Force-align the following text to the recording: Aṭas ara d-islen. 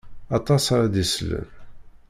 Aṭas 0.37 0.63
ara 0.75 0.87
d-islen. 0.93 1.47